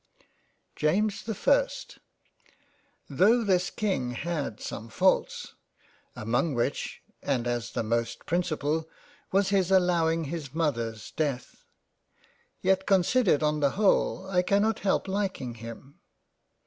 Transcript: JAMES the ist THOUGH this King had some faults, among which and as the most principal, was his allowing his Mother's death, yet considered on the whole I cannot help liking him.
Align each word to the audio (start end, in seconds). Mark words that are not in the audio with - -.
JAMES 0.75 1.21
the 1.25 1.37
ist 1.63 1.99
THOUGH 3.07 3.43
this 3.43 3.69
King 3.69 4.13
had 4.13 4.59
some 4.59 4.89
faults, 4.89 5.53
among 6.15 6.55
which 6.55 7.03
and 7.21 7.45
as 7.45 7.73
the 7.73 7.83
most 7.83 8.25
principal, 8.25 8.89
was 9.31 9.49
his 9.49 9.69
allowing 9.69 10.23
his 10.23 10.55
Mother's 10.55 11.11
death, 11.11 11.65
yet 12.61 12.87
considered 12.87 13.43
on 13.43 13.59
the 13.59 13.69
whole 13.77 14.27
I 14.27 14.41
cannot 14.41 14.79
help 14.79 15.07
liking 15.07 15.53
him. 15.61 15.99